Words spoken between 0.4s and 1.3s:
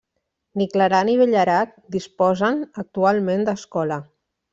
Ni Clarà ni